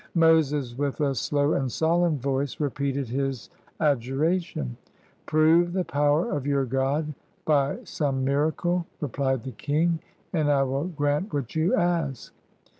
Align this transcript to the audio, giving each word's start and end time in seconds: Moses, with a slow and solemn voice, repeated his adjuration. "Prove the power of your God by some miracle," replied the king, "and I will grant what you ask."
Moses, 0.15 0.75
with 0.75 0.99
a 0.99 1.13
slow 1.13 1.53
and 1.53 1.71
solemn 1.71 2.17
voice, 2.17 2.59
repeated 2.59 3.07
his 3.09 3.51
adjuration. 3.79 4.75
"Prove 5.27 5.73
the 5.73 5.83
power 5.83 6.31
of 6.31 6.47
your 6.47 6.65
God 6.65 7.13
by 7.45 7.77
some 7.83 8.25
miracle," 8.25 8.87
replied 8.99 9.43
the 9.43 9.51
king, 9.51 9.99
"and 10.33 10.49
I 10.51 10.63
will 10.63 10.85
grant 10.85 11.31
what 11.31 11.55
you 11.55 11.75
ask." 11.75 12.33